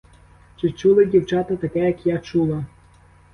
Чи 0.55 0.71
чули, 0.71 1.05
дівчата, 1.05 1.55
таке, 1.55 1.79
як 1.79 2.05
я 2.05 2.17
чула? 2.19 2.65